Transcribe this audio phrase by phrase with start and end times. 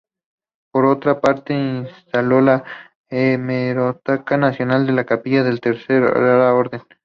[0.71, 2.63] Por otra parte, instaló la
[3.07, 6.81] Hemeroteca Nacional en la capilla de la Tercera Orden.